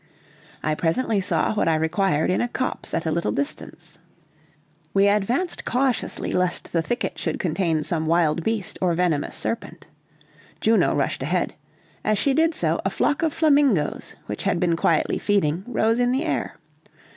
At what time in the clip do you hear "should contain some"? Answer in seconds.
7.19-8.07